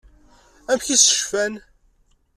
[0.71, 1.53] Amek i s-cfan?